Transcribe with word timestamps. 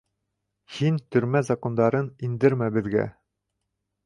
Һин 0.77 0.97
төрмә 1.15 1.43
закондарын 1.49 2.09
индермә 2.31 2.75
беҙгә! 2.79 3.09